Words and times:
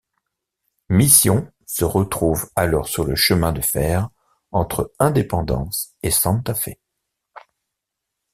Mission 0.89 1.53
se 1.67 1.85
retrouve 1.85 2.49
alors 2.55 2.87
sur 2.87 3.03
le 3.05 3.15
chemin 3.15 3.51
de 3.51 3.61
fer 3.61 4.09
entre 4.49 4.91
Independence 4.97 5.91
et 6.01 6.09
Santa 6.09 6.55
Fe. 6.55 6.71